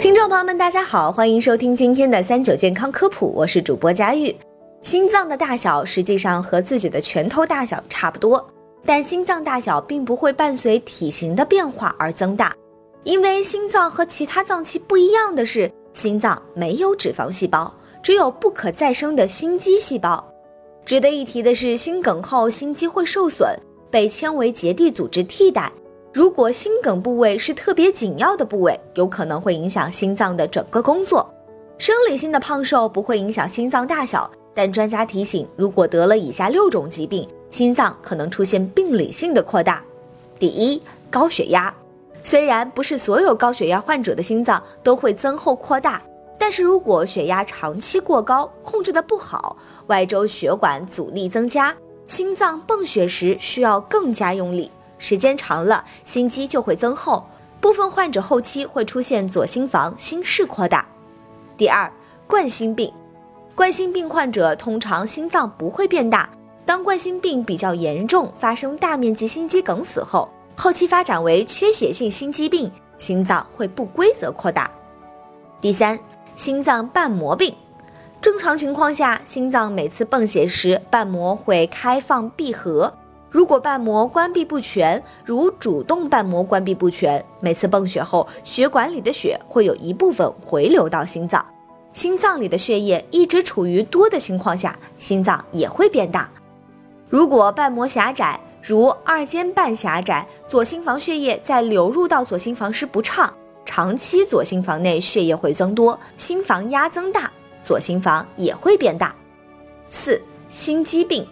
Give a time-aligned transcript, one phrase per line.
[0.00, 4.34] 听众朋友们，大家好，欢迎收听今天的三九健康科普，我是主播佳玉。
[4.82, 8.42] 心脏的大小实际上和自己的拳头大小差不多，
[8.86, 12.56] 但心脏大小并不会伴随体型的变化而增大，
[13.04, 20.32] 因为心脏和其他脏器不一样的是，心脏没有脂肪细胞，只有不可再生的心肌细胞。
[20.86, 23.54] 值得一提的是，心梗后心肌会受损，
[23.90, 25.70] 被纤维结缔组织替代。
[26.12, 31.32] 如果心梗部位是特别紧要的部位，有可能会影响心脏的整个工作。
[31.78, 34.30] 生理性的胖瘦不会影响心脏大小。
[34.52, 39.82] 但专家提醒，如果得了以下六种疾病，心脏可能出现病理性的扩大。
[40.40, 41.72] 第一，高血压。
[42.24, 46.02] 虽然不是所有高血压患者的心脏都会增厚扩大，
[46.36, 51.74] 但是如果血压长期过高，控制的不好，外周血管阻力增加，
[52.08, 54.68] 心脏泵血时需要更加用力，
[55.00, 57.26] 时间长了，心肌就会增厚，
[57.60, 60.86] 部分患者后期会出现左心房心室扩大。
[61.56, 61.92] 第二，
[62.28, 62.92] 冠心病。
[63.56, 66.30] 冠心病患者通常心脏不会变大，
[66.64, 74.70] 当冠心病比较严重，发生大面积心肌梗死后，后期发展为缺血性心肌病，心脏会不规则扩大。
[75.60, 75.98] 第三，
[76.36, 77.54] 心脏瓣膜病，
[78.22, 82.94] 正常情况下，心脏每次泵血时，瓣膜会开放闭合，
[83.30, 91.44] 如果瓣膜关闭不全，如主动瓣膜关闭不全，每次泵血后，血管里的血会有一部分回流到心脏。
[91.92, 96.28] 心脏里的血液一直处于多的情况下，心脏也会变大。
[97.08, 103.32] 如果瓣膜狭窄，如二尖瓣狭窄，左心房血液在流入到左心房时不畅，
[103.64, 107.30] 长期左心房内血液会增多，心房压增大，
[107.62, 109.14] 左心房也会变大。
[109.88, 111.26] 四、心肌病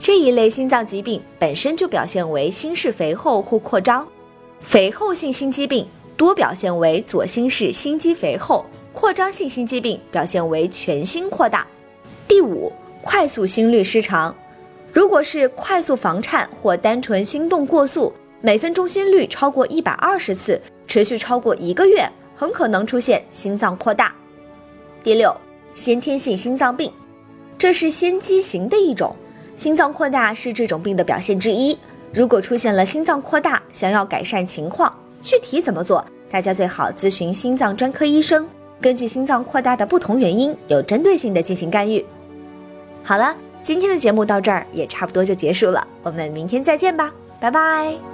[0.00, 4.08] 这一类心脏疾病本身就表现为心室肥厚或扩张，
[4.60, 8.64] 肥厚性心肌病多表现为左心室心肌肥厚。
[8.94, 11.66] 扩张性心肌病表现为全心扩大。
[12.26, 14.34] 第五，快速心律失常，
[14.90, 18.10] 如果是快速房颤或单纯心动过速，
[18.40, 24.14] 每分钟心率超过一百二十次，持续超过一个月，很可能出现心脏扩大。
[25.04, 25.34] 第六，
[25.74, 26.90] 先天性心脏病，
[27.58, 29.14] 这是先畸形的一种，
[29.60, 31.76] 心脏扩大是这种病的表现之一。
[32.14, 34.90] 如果出现了心脏扩大，想要改善情况，
[35.20, 38.48] 具体怎么做，大家最好咨询心脏专科医生。
[38.80, 42.02] 根据心脏扩大的不同原因，有针对性的进行干预。
[43.04, 48.09] 好了，今天的节目到这儿也差不多就结束了，我们明天再见吧，拜拜。